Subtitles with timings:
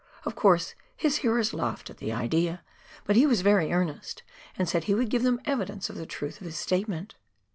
[0.25, 2.63] Of course, his hearers laughed at the idea,
[3.05, 4.23] but he was very earnest,
[4.57, 7.13] and said he would give them evidence of the truth of his statement.